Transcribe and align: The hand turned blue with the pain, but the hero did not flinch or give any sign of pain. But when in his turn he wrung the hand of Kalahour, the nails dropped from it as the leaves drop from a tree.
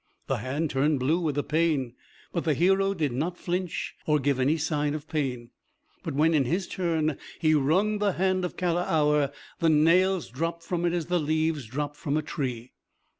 The 0.25 0.37
hand 0.37 0.71
turned 0.71 0.97
blue 0.99 1.19
with 1.19 1.35
the 1.35 1.43
pain, 1.43 1.93
but 2.33 2.43
the 2.43 2.55
hero 2.55 2.95
did 2.95 3.11
not 3.11 3.37
flinch 3.37 3.93
or 4.07 4.17
give 4.17 4.39
any 4.39 4.57
sign 4.57 4.95
of 4.95 5.07
pain. 5.07 5.51
But 6.01 6.15
when 6.15 6.33
in 6.33 6.45
his 6.45 6.67
turn 6.67 7.19
he 7.37 7.53
wrung 7.53 7.99
the 7.99 8.13
hand 8.13 8.43
of 8.43 8.57
Kalahour, 8.57 9.31
the 9.59 9.69
nails 9.69 10.29
dropped 10.31 10.63
from 10.63 10.85
it 10.85 10.93
as 10.93 11.05
the 11.05 11.19
leaves 11.19 11.67
drop 11.67 11.95
from 11.95 12.17
a 12.17 12.23
tree. 12.23 12.71